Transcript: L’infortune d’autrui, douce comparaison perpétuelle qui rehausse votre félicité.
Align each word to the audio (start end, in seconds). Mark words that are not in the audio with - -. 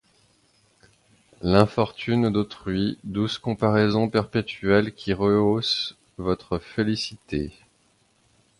L’infortune 1.43 2.31
d’autrui, 2.31 2.97
douce 3.03 3.37
comparaison 3.37 4.09
perpétuelle 4.09 4.95
qui 4.95 5.13
rehausse 5.13 5.95
votre 6.17 6.57
félicité. 6.57 7.53